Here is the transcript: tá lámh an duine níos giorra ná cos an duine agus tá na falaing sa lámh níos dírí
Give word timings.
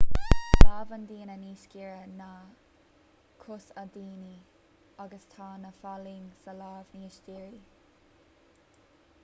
tá 0.63 0.69
lámh 0.69 0.91
an 0.95 1.03
duine 1.09 1.33
níos 1.41 1.65
giorra 1.73 2.01
ná 2.21 2.29
cos 3.43 3.65
an 3.81 3.91
duine 3.97 4.31
agus 5.05 5.25
tá 5.35 5.49
na 5.65 5.71
falaing 5.83 6.27
sa 6.43 6.51
lámh 6.61 6.89
níos 7.01 7.17
dírí 7.29 7.59